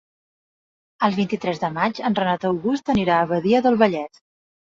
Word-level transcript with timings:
El 1.07 1.17
vint-i-tres 1.17 1.59
de 1.65 1.69
maig 1.75 2.01
en 2.09 2.17
Renat 2.21 2.47
August 2.51 2.91
anirà 2.95 3.19
a 3.21 3.27
Badia 3.35 3.59
del 3.67 3.77
Vallès. 3.85 4.25